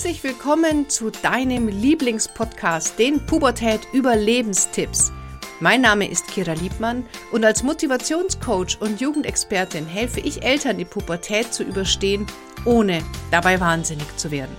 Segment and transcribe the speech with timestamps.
[0.00, 5.12] Herzlich willkommen zu deinem Lieblingspodcast, den Pubertät Überlebenstipps.
[5.60, 11.52] Mein Name ist Kira Liebmann und als Motivationscoach und Jugendexpertin helfe ich Eltern, die Pubertät
[11.52, 12.24] zu überstehen,
[12.64, 14.56] ohne dabei wahnsinnig zu werden.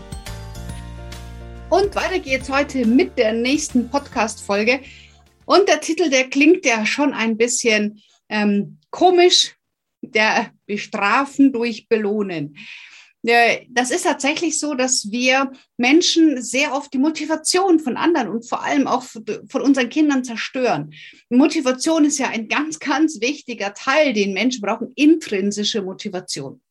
[1.71, 4.81] Und weiter geht's heute mit der nächsten Podcast-Folge.
[5.45, 9.55] Und der Titel, der klingt ja schon ein bisschen ähm, komisch,
[10.01, 12.55] der Bestrafen durch Belohnen.
[13.23, 18.63] Das ist tatsächlich so, dass wir Menschen sehr oft die Motivation von anderen und vor
[18.63, 20.93] allem auch von unseren Kindern zerstören.
[21.29, 26.61] Motivation ist ja ein ganz, ganz wichtiger Teil, den Menschen brauchen, intrinsische Motivation.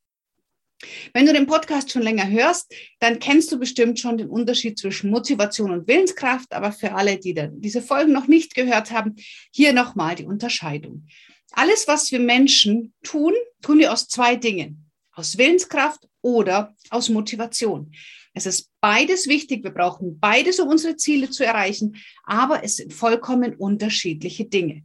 [1.13, 5.11] Wenn du den Podcast schon länger hörst, dann kennst du bestimmt schon den Unterschied zwischen
[5.11, 6.53] Motivation und Willenskraft.
[6.53, 9.17] Aber für alle, die diese Folgen noch nicht gehört haben,
[9.53, 11.07] hier nochmal die Unterscheidung.
[11.53, 14.91] Alles, was wir Menschen tun, tun wir aus zwei Dingen.
[15.13, 17.93] Aus Willenskraft oder aus Motivation.
[18.33, 19.65] Es ist beides wichtig.
[19.65, 24.85] Wir brauchen beides, um unsere Ziele zu erreichen, aber es sind vollkommen unterschiedliche Dinge.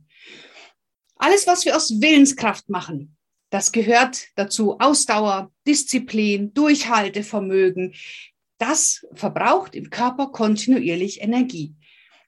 [1.17, 3.15] Alles, was wir aus Willenskraft machen,
[3.49, 7.93] das gehört dazu Ausdauer, Disziplin, Durchhaltevermögen.
[8.57, 11.75] Das verbraucht im Körper kontinuierlich Energie.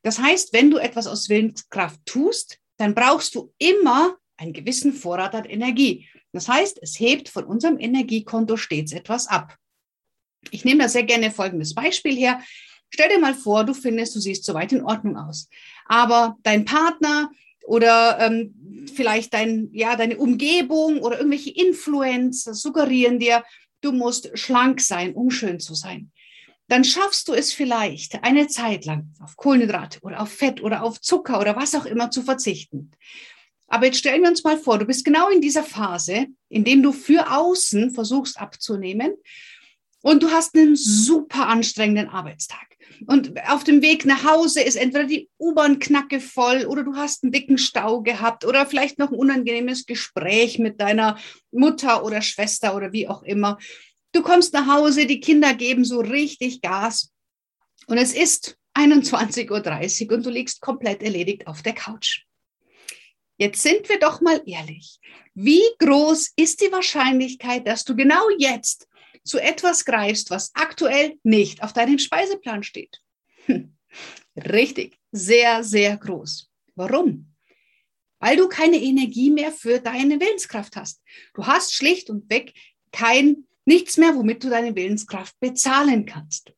[0.04, 5.36] Das heißt, wenn du etwas aus Willenskraft tust, dann brauchst du immer einen gewissen Vorrat
[5.36, 6.08] an Energie.
[6.38, 9.58] Das heißt, es hebt von unserem Energiekonto stets etwas ab.
[10.52, 12.40] Ich nehme da sehr gerne folgendes Beispiel her.
[12.92, 15.50] Stell dir mal vor, du findest, du siehst soweit in Ordnung aus.
[15.88, 17.32] Aber dein Partner
[17.66, 23.44] oder ähm, vielleicht dein, ja, deine Umgebung oder irgendwelche Influencer suggerieren dir,
[23.82, 26.12] du musst schlank sein, um schön zu sein.
[26.68, 31.02] Dann schaffst du es vielleicht eine Zeit lang auf Kohlenhydrate oder auf Fett oder auf
[31.02, 32.92] Zucker oder was auch immer zu verzichten.
[33.68, 36.82] Aber jetzt stellen wir uns mal vor, du bist genau in dieser Phase, in dem
[36.82, 39.14] du für außen versuchst abzunehmen
[40.02, 42.66] und du hast einen super anstrengenden Arbeitstag.
[43.06, 47.24] Und auf dem Weg nach Hause ist entweder die U-Bahn knacke voll oder du hast
[47.24, 51.18] einen dicken Stau gehabt oder vielleicht noch ein unangenehmes Gespräch mit deiner
[51.52, 53.58] Mutter oder Schwester oder wie auch immer.
[54.14, 57.12] Du kommst nach Hause, die Kinder geben so richtig Gas
[57.88, 62.27] und es ist 21.30 Uhr und du liegst komplett erledigt auf der Couch.
[63.38, 65.00] Jetzt sind wir doch mal ehrlich.
[65.36, 68.88] Wie groß ist die Wahrscheinlichkeit, dass du genau jetzt
[69.24, 73.00] zu etwas greifst, was aktuell nicht auf deinem Speiseplan steht?
[73.46, 73.78] Hm.
[74.36, 76.50] Richtig, sehr, sehr groß.
[76.76, 77.34] Warum?
[78.20, 81.02] Weil du keine Energie mehr für deine Willenskraft hast.
[81.36, 82.54] Du hast schlicht und weg
[82.92, 86.54] kein nichts mehr, womit du deine Willenskraft bezahlen kannst.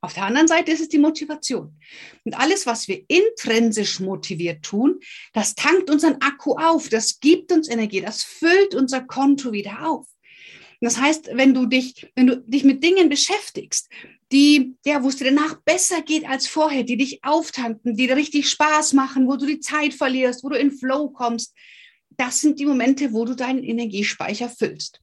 [0.00, 1.78] Auf der anderen Seite ist es die Motivation.
[2.24, 5.00] Und alles, was wir intrinsisch motiviert tun,
[5.32, 10.06] das tankt unseren Akku auf, das gibt uns Energie, das füllt unser Konto wieder auf.
[10.80, 13.88] Das heißt, wenn du dich, wenn du dich mit Dingen beschäftigst,
[14.30, 18.16] die, ja, wo es dir danach besser geht als vorher, die dich auftanken, die dir
[18.16, 21.54] richtig Spaß machen, wo du die Zeit verlierst, wo du in Flow kommst,
[22.10, 25.00] das sind die Momente, wo du deinen Energiespeicher füllst.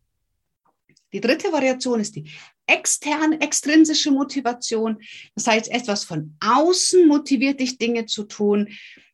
[1.14, 2.30] Die dritte Variation ist die
[2.68, 4.98] externe, extrinsische Motivation.
[5.36, 8.70] Das heißt, etwas von außen motiviert dich, Dinge zu tun.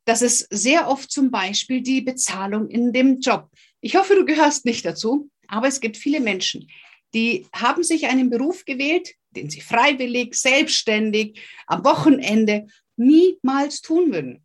[0.05, 3.49] Das ist sehr oft zum Beispiel die Bezahlung in dem Job.
[3.81, 6.67] Ich hoffe, du gehörst nicht dazu, aber es gibt viele Menschen,
[7.13, 12.67] die haben sich einen Beruf gewählt, den sie freiwillig, selbstständig, am Wochenende
[12.97, 14.43] niemals tun würden.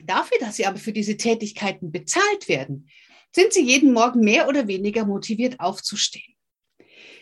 [0.00, 2.88] Dafür, dass sie aber für diese Tätigkeiten bezahlt werden,
[3.34, 6.37] sind sie jeden Morgen mehr oder weniger motiviert aufzustehen.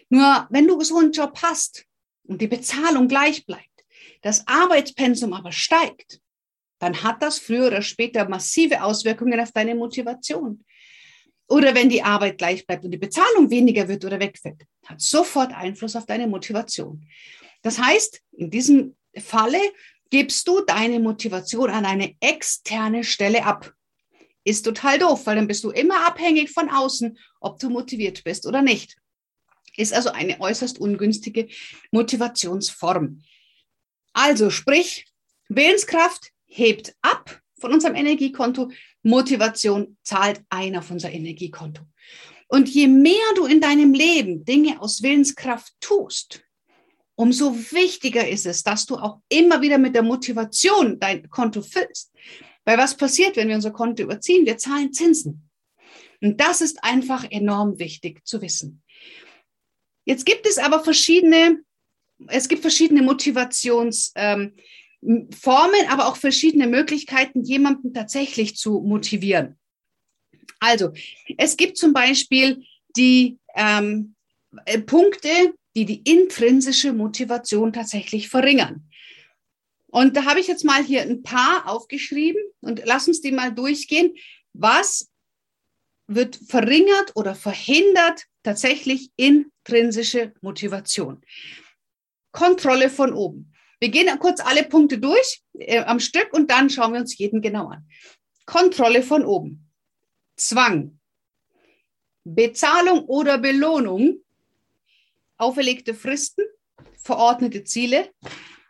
[0.08, 1.84] Nur wenn du so einen Job hast
[2.24, 3.84] und die Bezahlung gleich bleibt,
[4.22, 6.20] das Arbeitspensum aber steigt,
[6.78, 10.64] dann hat das früher oder später massive Auswirkungen auf deine Motivation.
[11.48, 15.52] Oder wenn die Arbeit gleich bleibt und die Bezahlung weniger wird oder wegfällt, hat sofort
[15.52, 17.06] Einfluss auf deine Motivation.
[17.62, 19.60] Das heißt, in diesem Falle
[20.10, 23.72] gibst du deine Motivation an eine externe Stelle ab.
[24.44, 28.46] Ist total doof, weil dann bist du immer abhängig von außen, ob du motiviert bist
[28.46, 28.96] oder nicht.
[29.76, 31.48] Ist also eine äußerst ungünstige
[31.90, 33.22] Motivationsform.
[34.12, 35.06] Also sprich,
[35.48, 38.70] Willenskraft hebt ab von unserem Energiekonto,
[39.02, 41.82] Motivation zahlt ein auf unser Energiekonto.
[42.48, 46.44] Und je mehr du in deinem Leben Dinge aus Willenskraft tust,
[47.14, 52.12] umso wichtiger ist es, dass du auch immer wieder mit der Motivation dein Konto füllst.
[52.64, 54.44] Weil was passiert, wenn wir unser Konto überziehen?
[54.44, 55.48] Wir zahlen Zinsen.
[56.20, 58.82] Und das ist einfach enorm wichtig zu wissen.
[60.06, 61.60] Jetzt gibt es aber verschiedene,
[62.28, 64.54] es gibt verschiedene Motivationsformen,
[65.02, 69.58] ähm, aber auch verschiedene Möglichkeiten, jemanden tatsächlich zu motivieren.
[70.60, 70.92] Also,
[71.36, 72.64] es gibt zum Beispiel
[72.96, 74.14] die ähm,
[74.64, 75.28] äh, Punkte,
[75.74, 78.88] die die intrinsische Motivation tatsächlich verringern.
[79.88, 83.52] Und da habe ich jetzt mal hier ein paar aufgeschrieben und lass uns die mal
[83.52, 84.14] durchgehen.
[84.52, 85.10] Was
[86.06, 91.22] wird verringert oder verhindert tatsächlich intrinsische Motivation?
[92.32, 93.52] Kontrolle von oben.
[93.80, 97.42] Wir gehen kurz alle Punkte durch äh, am Stück und dann schauen wir uns jeden
[97.42, 97.86] genau an.
[98.46, 99.70] Kontrolle von oben.
[100.36, 100.98] Zwang.
[102.24, 104.18] Bezahlung oder Belohnung.
[105.36, 106.44] Auferlegte Fristen.
[107.02, 108.10] Verordnete Ziele.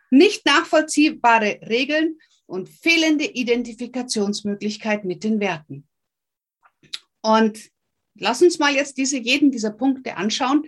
[0.09, 5.87] Nicht nachvollziehbare Regeln und fehlende Identifikationsmöglichkeit mit den Werten.
[7.21, 7.59] Und
[8.15, 10.63] lass uns mal jetzt diese, jeden dieser Punkte anschauen,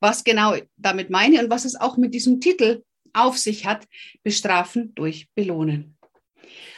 [0.00, 2.82] was genau damit meine und was es auch mit diesem Titel
[3.12, 3.86] auf sich hat,
[4.22, 5.96] bestrafen durch belohnen.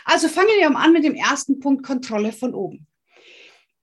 [0.04, 2.86] Also fangen wir an mit dem ersten Punkt Kontrolle von oben.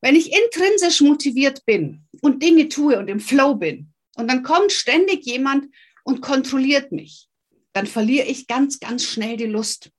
[0.01, 4.71] Wenn ich intrinsisch motiviert bin und Dinge tue und im Flow bin und dann kommt
[4.71, 5.67] ständig jemand
[6.03, 7.27] und kontrolliert mich,
[7.73, 9.91] dann verliere ich ganz, ganz schnell die Lust.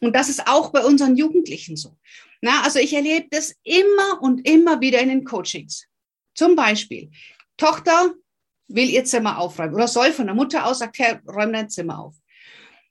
[0.00, 1.96] Und das ist auch bei unseren Jugendlichen so.
[2.40, 5.86] Na, also ich erlebe das immer und immer wieder in den Coachings.
[6.34, 7.10] Zum Beispiel,
[7.56, 8.14] Tochter
[8.68, 11.98] will ihr Zimmer aufräumen oder soll von der Mutter aus sagt, Herr, räum dein Zimmer
[11.98, 12.14] auf.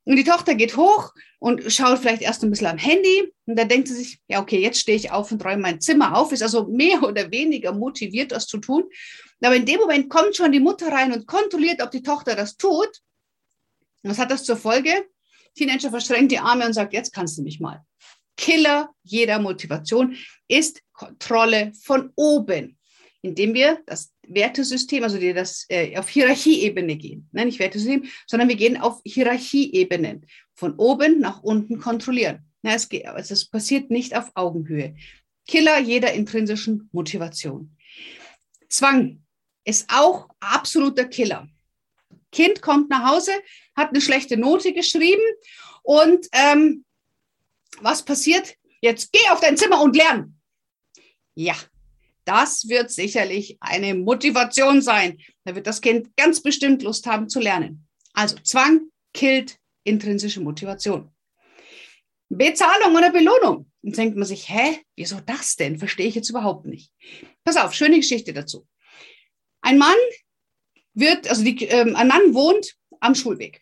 [0.03, 3.67] Und die Tochter geht hoch und schaut vielleicht erst ein bisschen am Handy und dann
[3.67, 6.41] denkt sie sich, ja, okay, jetzt stehe ich auf und räume mein Zimmer auf, ist
[6.41, 8.83] also mehr oder weniger motiviert, das zu tun.
[9.41, 12.57] Aber in dem Moment kommt schon die Mutter rein und kontrolliert, ob die Tochter das
[12.57, 12.89] tut.
[14.03, 15.05] Was hat das zur Folge?
[15.55, 17.83] Teenager verschränkt die Arme und sagt, jetzt kannst du mich mal.
[18.37, 20.15] Killer jeder Motivation
[20.47, 22.77] ist Kontrolle von oben,
[23.21, 28.47] indem wir das Wertesystem, also die das äh, auf Hierarchieebene gehen, ne, nicht Wertesystem, sondern
[28.47, 32.45] wir gehen auf Hierarchieebenen, von oben nach unten kontrollieren.
[32.61, 34.95] Na, es, geht, es passiert nicht auf Augenhöhe.
[35.47, 37.75] Killer jeder intrinsischen Motivation.
[38.69, 39.23] Zwang
[39.63, 41.47] ist auch absoluter Killer.
[42.31, 43.31] Kind kommt nach Hause,
[43.75, 45.21] hat eine schlechte Note geschrieben
[45.83, 46.83] und ähm,
[47.81, 48.55] was passiert?
[48.81, 50.39] Jetzt geh auf dein Zimmer und lern.
[51.35, 51.55] Ja,
[52.25, 55.17] das wird sicherlich eine Motivation sein.
[55.45, 57.87] Da wird das Kind ganz bestimmt Lust haben zu lernen.
[58.13, 61.11] Also Zwang killt intrinsische Motivation.
[62.29, 63.71] Bezahlung oder Belohnung.
[63.81, 65.79] Dann denkt man sich, hä, wieso das denn?
[65.79, 66.91] Verstehe ich jetzt überhaupt nicht.
[67.43, 68.67] Pass auf, schöne Geschichte dazu.
[69.61, 69.95] Ein Mann
[70.93, 73.61] wird, also die, ähm, ein Mann wohnt am Schulweg.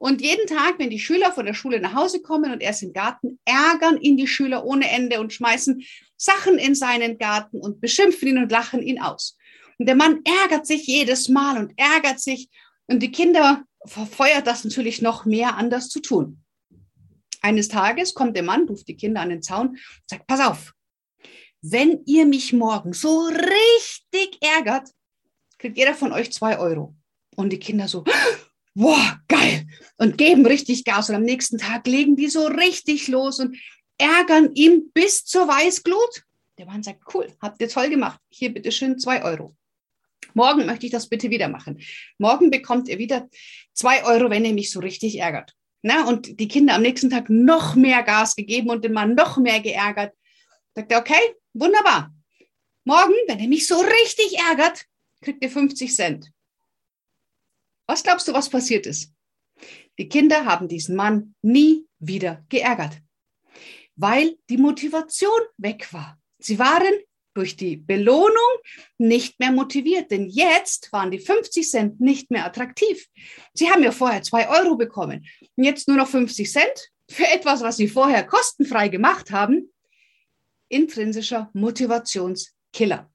[0.00, 2.82] Und jeden Tag, wenn die Schüler von der Schule nach Hause kommen und er ist
[2.82, 5.84] im Garten, ärgern ihn die Schüler ohne Ende und schmeißen
[6.16, 9.36] Sachen in seinen Garten und beschimpfen ihn und lachen ihn aus.
[9.78, 12.48] Und der Mann ärgert sich jedes Mal und ärgert sich.
[12.86, 16.42] Und die Kinder verfeuert das natürlich noch mehr, anders zu tun.
[17.42, 19.76] Eines Tages kommt der Mann, ruft die Kinder an den Zaun
[20.06, 20.72] sagt, pass auf,
[21.60, 24.88] wenn ihr mich morgen so richtig ärgert,
[25.58, 26.94] kriegt jeder von euch zwei Euro.
[27.36, 28.02] Und die Kinder so,
[28.74, 31.10] boah, geil, und geben richtig Gas.
[31.10, 33.56] Und am nächsten Tag legen die so richtig los und
[33.98, 36.24] ärgern ihn bis zur Weißglut.
[36.58, 38.20] Der Mann sagt, cool, habt ihr toll gemacht.
[38.28, 39.56] Hier bitteschön zwei Euro.
[40.34, 41.80] Morgen möchte ich das bitte wieder machen.
[42.18, 43.28] Morgen bekommt ihr wieder
[43.72, 45.54] zwei Euro, wenn ihr mich so richtig ärgert.
[45.82, 49.38] Na, und die Kinder am nächsten Tag noch mehr Gas gegeben und den Mann noch
[49.38, 50.14] mehr geärgert.
[50.74, 51.20] Sagt er, okay,
[51.54, 52.14] wunderbar.
[52.84, 54.84] Morgen, wenn ihr mich so richtig ärgert,
[55.22, 56.30] kriegt ihr 50 Cent.
[57.90, 59.12] Was glaubst du, was passiert ist?
[59.98, 62.92] Die Kinder haben diesen Mann nie wieder geärgert,
[63.96, 66.16] weil die Motivation weg war.
[66.38, 66.92] Sie waren
[67.34, 68.52] durch die Belohnung
[68.96, 73.08] nicht mehr motiviert, denn jetzt waren die 50 Cent nicht mehr attraktiv.
[73.54, 77.60] Sie haben ja vorher zwei Euro bekommen und jetzt nur noch 50 Cent für etwas,
[77.60, 79.72] was sie vorher kostenfrei gemacht haben.
[80.68, 83.10] Intrinsischer Motivationskiller.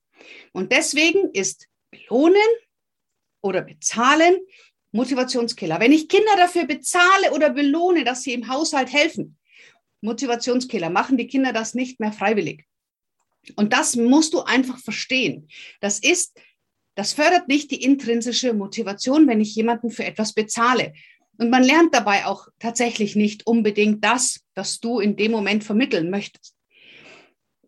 [0.51, 2.41] Und deswegen ist Belohnen
[3.46, 4.36] oder bezahlen
[4.96, 5.80] Motivationskiller.
[5.80, 9.38] Wenn ich Kinder dafür bezahle oder belohne, dass sie im Haushalt helfen,
[10.02, 12.66] Motivationskiller, machen die Kinder das nicht mehr freiwillig.
[13.56, 15.50] Und das musst du einfach verstehen.
[15.82, 16.40] Das ist,
[16.96, 20.94] das fördert nicht die intrinsische Motivation, wenn ich jemanden für etwas bezahle.
[21.38, 26.10] Und man lernt dabei auch tatsächlich nicht unbedingt das, was du in dem Moment vermitteln
[26.10, 26.56] möchtest.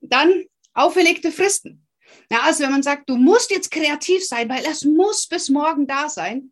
[0.01, 1.85] Dann auferlegte Fristen.
[2.31, 5.87] Ja, also wenn man sagt, du musst jetzt kreativ sein, weil es muss bis morgen
[5.87, 6.51] da sein.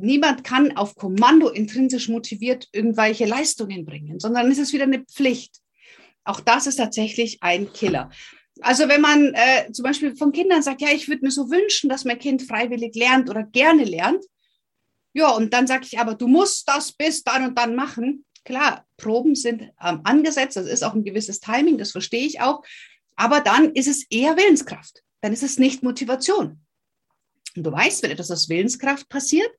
[0.00, 5.56] Niemand kann auf Kommando intrinsisch motiviert irgendwelche Leistungen bringen, sondern es ist wieder eine Pflicht.
[6.24, 8.10] Auch das ist tatsächlich ein Killer.
[8.60, 11.88] Also wenn man äh, zum Beispiel von Kindern sagt, ja, ich würde mir so wünschen,
[11.88, 14.24] dass mein Kind freiwillig lernt oder gerne lernt.
[15.12, 18.24] Ja, und dann sage ich aber, du musst das bis dann und dann machen.
[18.44, 22.62] Klar, Proben sind ähm, angesetzt, das ist auch ein gewisses Timing, das verstehe ich auch.
[23.16, 25.02] Aber dann ist es eher Willenskraft.
[25.20, 26.60] Dann ist es nicht Motivation.
[27.56, 29.50] Und du weißt, wenn etwas aus Willenskraft passiert,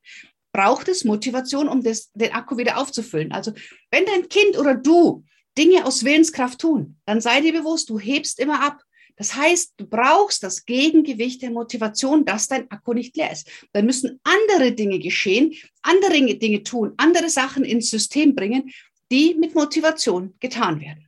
[0.51, 3.31] braucht es Motivation, um das, den Akku wieder aufzufüllen.
[3.31, 3.53] Also
[3.89, 5.24] wenn dein Kind oder du
[5.58, 8.81] Dinge aus Willenskraft tun, dann sei dir bewusst, du hebst immer ab.
[9.17, 13.48] Das heißt, du brauchst das Gegengewicht der Motivation, dass dein Akku nicht leer ist.
[13.74, 18.72] Dann müssen andere Dinge geschehen, andere Dinge tun, andere Sachen ins System bringen,
[19.12, 21.08] die mit Motivation getan werden.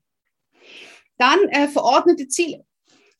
[1.17, 2.65] Dann äh, verordnete Ziele.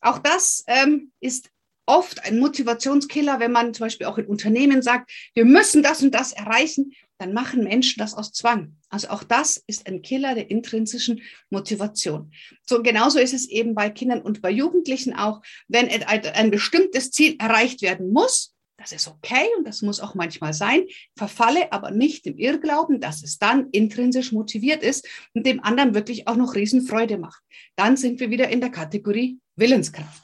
[0.01, 1.50] Auch das ähm, ist
[1.86, 6.13] oft ein Motivationskiller, wenn man zum Beispiel auch in Unternehmen sagt, wir müssen das und
[6.16, 8.75] das erreichen, dann machen Menschen das aus Zwang.
[8.90, 12.32] Also auch das ist ein Killer der intrinsischen Motivation.
[12.66, 17.36] So genauso ist es eben bei Kindern und bei Jugendlichen auch, wenn ein, bestimmtes Ziel
[17.40, 20.84] erreicht werden muss, das ist okay und das muss auch manchmal sein,
[21.16, 26.28] verfalle aber nicht im Irrglauben, dass es dann intrinsisch motiviert ist und dem anderen wirklich
[26.28, 27.42] auch noch Riesenfreude macht.
[27.78, 30.23] Dann sind wir wieder in der Kategorie Willenskraft.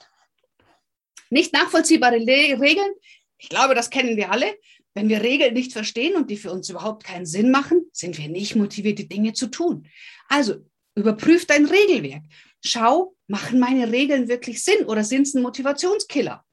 [1.29, 2.91] Nicht nachvollziehbare Le Regeln,
[3.39, 4.57] ich glaube, das kennen wir alle.
[4.93, 8.27] Wenn wir Regeln nicht verstehen und die für uns überhaupt keinen Sinn machen, sind wir
[8.27, 9.87] nicht motiviert, die Dinge zu tun.
[10.27, 10.55] Also
[10.95, 12.23] überprüf dein Regelwerk.
[12.63, 16.43] Schau, machen meine Regeln wirklich Sinn oder sind es ein Motivationskiller?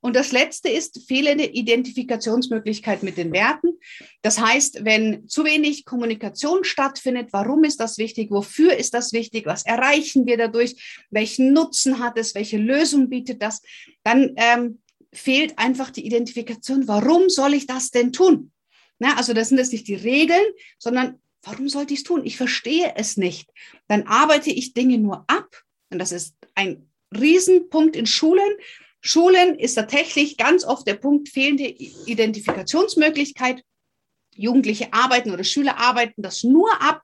[0.00, 3.78] Und das letzte ist fehlende Identifikationsmöglichkeit mit den Werten.
[4.22, 8.30] Das heißt, wenn zu wenig Kommunikation stattfindet, warum ist das wichtig?
[8.30, 9.46] Wofür ist das wichtig?
[9.46, 11.06] Was erreichen wir dadurch?
[11.10, 12.34] Welchen Nutzen hat es?
[12.34, 13.60] Welche Lösung bietet das?
[14.04, 14.78] Dann ähm,
[15.12, 16.86] fehlt einfach die Identifikation.
[16.86, 18.52] Warum soll ich das denn tun?
[18.98, 20.44] Na, also das sind jetzt nicht die Regeln,
[20.78, 22.24] sondern warum sollte ich es tun?
[22.24, 23.50] Ich verstehe es nicht.
[23.88, 25.62] Dann arbeite ich Dinge nur ab.
[25.90, 28.52] Und das ist ein Riesenpunkt in Schulen
[29.00, 33.62] Schulen ist tatsächlich ganz oft der Punkt fehlende Identifikationsmöglichkeit.
[34.34, 37.02] Jugendliche arbeiten oder Schüler arbeiten das nur ab.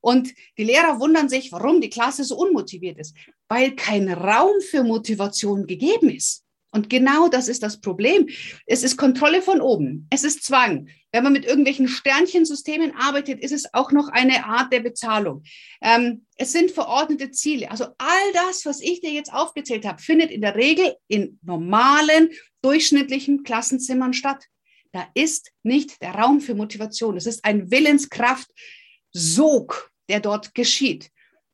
[0.00, 3.16] Und die Lehrer wundern sich, warum die Klasse so unmotiviert ist,
[3.48, 6.44] weil kein Raum für Motivation gegeben ist.
[6.78, 8.28] Und genau das ist das Problem.
[8.64, 10.06] Es ist Kontrolle von oben.
[10.10, 10.88] Es ist Zwang.
[11.10, 15.42] Wenn man mit irgendwelchen Sternchensystemen arbeitet, ist es auch noch eine Art der Bezahlung.
[15.82, 17.68] Ähm, es sind verordnete Ziele.
[17.72, 22.30] Also all das, was ich dir jetzt aufgezählt habe, findet in der Regel in normalen,
[22.62, 24.44] durchschnittlichen Klassenzimmern statt.
[24.92, 27.16] Da ist nicht der Raum für Motivation.
[27.16, 31.10] Es ist ein Willenskraftsog, der dort geschieht.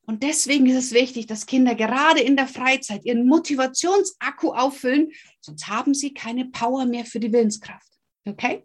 [0.07, 5.69] Und deswegen ist es wichtig, dass Kinder gerade in der Freizeit ihren Motivationsakku auffüllen, sonst
[5.69, 7.89] haben sie keine Power mehr für die Willenskraft.
[8.27, 8.65] Okay?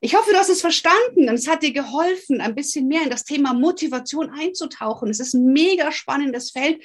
[0.00, 3.10] Ich hoffe, du hast es verstanden und es hat dir geholfen, ein bisschen mehr in
[3.10, 5.10] das Thema Motivation einzutauchen.
[5.10, 6.82] Es ist ein mega spannendes Feld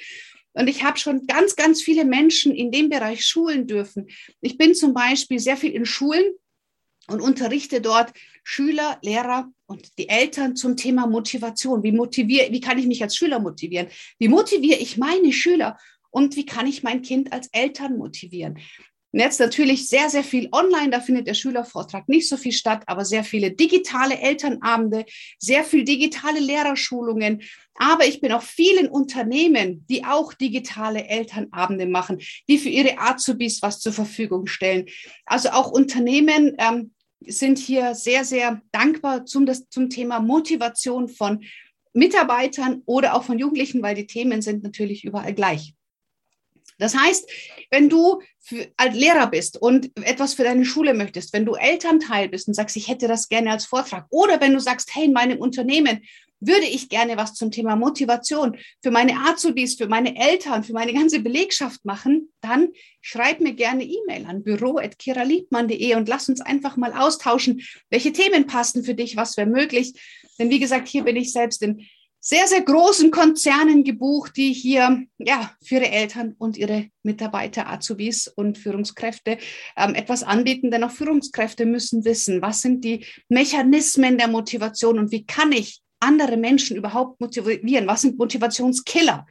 [0.52, 4.08] und ich habe schon ganz, ganz viele Menschen in dem Bereich schulen dürfen.
[4.40, 6.32] Ich bin zum Beispiel sehr viel in Schulen
[7.08, 8.12] und unterrichte dort
[8.50, 11.82] Schüler, Lehrer und die Eltern zum Thema Motivation.
[11.82, 13.88] Wie motiviere, wie kann ich mich als Schüler motivieren?
[14.18, 15.76] Wie motiviere ich meine Schüler?
[16.10, 18.58] Und wie kann ich mein Kind als Eltern motivieren?
[19.12, 22.84] Und jetzt natürlich sehr, sehr viel online, da findet der Schülervortrag nicht so viel statt,
[22.86, 25.04] aber sehr viele digitale Elternabende,
[25.38, 27.42] sehr viel digitale Lehrerschulungen.
[27.74, 33.60] Aber ich bin auch vielen Unternehmen, die auch digitale Elternabende machen, die für ihre Azubis
[33.60, 34.86] was zur Verfügung stellen.
[35.26, 36.92] Also auch Unternehmen, ähm,
[37.26, 41.44] sind hier sehr, sehr dankbar zum, das, zum Thema Motivation von
[41.92, 45.74] Mitarbeitern oder auch von Jugendlichen, weil die Themen sind natürlich überall gleich.
[46.78, 47.28] Das heißt,
[47.70, 48.22] wenn du
[48.76, 52.76] als Lehrer bist und etwas für deine Schule möchtest, wenn du Elternteil bist und sagst,
[52.76, 56.02] ich hätte das gerne als Vortrag, oder wenn du sagst, hey, in meinem Unternehmen
[56.40, 60.92] würde ich gerne was zum Thema Motivation für meine Azubis, für meine Eltern, für meine
[60.92, 62.68] ganze Belegschaft machen, dann
[63.00, 68.84] schreib mir gerne E-Mail an büro.kiraliebmann.de und lass uns einfach mal austauschen, welche Themen passen
[68.84, 69.94] für dich, was wäre möglich.
[70.38, 71.86] Denn wie gesagt, hier bin ich selbst in
[72.20, 78.28] sehr, sehr großen Konzernen gebucht, die hier ja für ihre Eltern und ihre Mitarbeiter, Azubis
[78.28, 79.38] und Führungskräfte
[79.76, 80.70] ähm, etwas anbieten.
[80.70, 85.80] Denn auch Führungskräfte müssen wissen, was sind die Mechanismen der Motivation und wie kann ich
[86.00, 87.86] andere Menschen überhaupt motivieren?
[87.86, 89.26] Was sind Motivationskiller?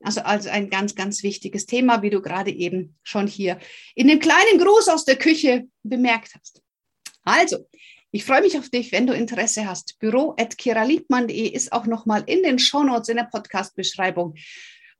[0.00, 3.58] Also, also ein ganz, ganz wichtiges Thema, wie du gerade eben schon hier
[3.94, 6.62] in dem kleinen Gruß aus der Küche bemerkt hast.
[7.24, 7.66] Also,
[8.10, 9.98] ich freue mich auf dich, wenn du Interesse hast.
[9.98, 14.34] Büro.kiraliebmann.de ist auch nochmal in den Shownotes in der Podcast-Beschreibung.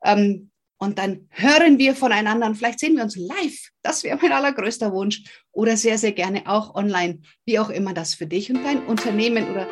[0.05, 3.71] Ähm, und dann hören wir voneinander und vielleicht sehen wir uns live.
[3.83, 5.23] Das wäre mein allergrößter Wunsch.
[5.53, 9.51] Oder sehr, sehr gerne auch online, wie auch immer das für dich und dein Unternehmen
[9.51, 9.67] oder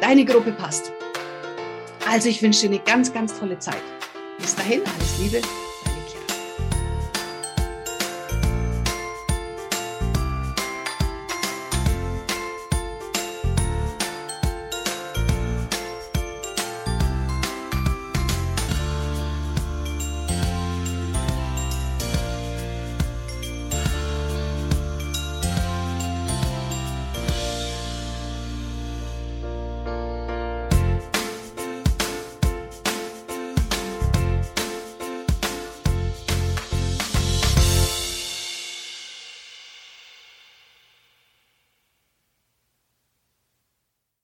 [0.00, 0.92] deine Gruppe passt.
[2.08, 3.82] Also ich wünsche dir eine ganz, ganz tolle Zeit.
[4.38, 5.42] Bis dahin, alles Liebe.